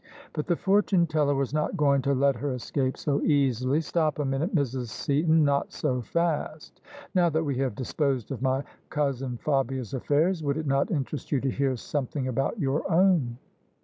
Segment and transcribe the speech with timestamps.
[0.33, 4.25] But the fortune teller was not going to let her escape so easily." Stop a
[4.25, 4.87] minute, Mrs.
[4.87, 6.81] Seaton; not so fast.
[7.13, 11.39] Now that we have disposed of my cousin Fabia's affairs, would it not interest you
[11.41, 13.37] to hear something about your own?"